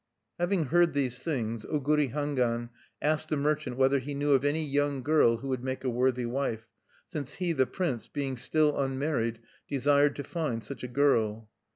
[0.39, 2.71] Having heard these things, Oguri Hangwan
[3.03, 6.25] asked the merchant whether he knew of any young girl who would make a worthy
[6.25, 6.65] wife,
[7.07, 9.37] since he, the prince, being still unmarried,
[9.67, 11.51] desired to find such a girl.